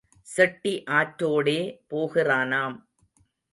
[0.27, 1.59] செட்டி ஆற்றோடே
[1.89, 2.77] போகிறானாம்.